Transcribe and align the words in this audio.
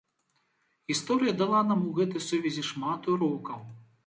Гісторыя 0.91 1.33
дала 1.41 1.61
нам 1.73 1.83
у 1.91 1.93
гэтай 2.01 2.21
сувязі 2.29 2.63
шмат 2.71 3.01
урокаў. 3.15 3.61